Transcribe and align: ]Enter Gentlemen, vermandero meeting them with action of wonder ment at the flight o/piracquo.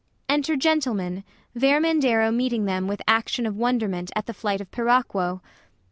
]Enter 0.35 0.55
Gentlemen, 0.55 1.23
vermandero 1.55 2.33
meeting 2.35 2.65
them 2.65 2.87
with 2.87 3.03
action 3.07 3.45
of 3.45 3.55
wonder 3.55 3.87
ment 3.87 4.11
at 4.15 4.25
the 4.25 4.33
flight 4.33 4.59
o/piracquo. 4.59 5.41